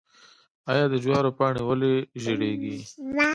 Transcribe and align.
آیا 0.71 0.85
د 0.93 0.95
جوارو 1.03 1.31
پاڼې 1.37 1.61
ولې 1.67 1.93
ژیړیږي؟ 2.21 2.75